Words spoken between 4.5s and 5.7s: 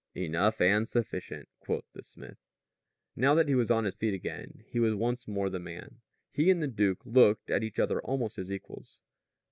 he was once more the